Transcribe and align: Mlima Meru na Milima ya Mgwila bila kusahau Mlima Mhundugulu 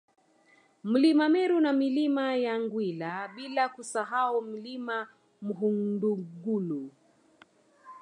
Mlima 0.83 1.25
Meru 1.29 1.59
na 1.61 1.73
Milima 1.73 2.35
ya 2.35 2.59
Mgwila 2.59 3.27
bila 3.27 3.69
kusahau 3.69 4.41
Mlima 4.41 5.07
Mhundugulu 5.41 6.89